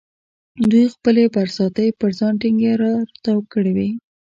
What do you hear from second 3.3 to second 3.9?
کړې وې.